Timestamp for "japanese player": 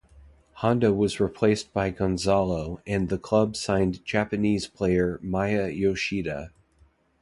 4.03-5.19